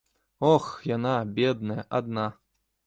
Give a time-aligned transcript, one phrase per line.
[0.51, 2.29] Ох, яна, бедная, адна.